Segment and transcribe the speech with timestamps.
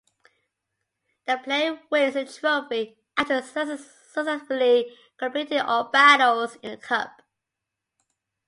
[1.27, 7.21] The player wins a trophy after successfully completing all battles in a Cup.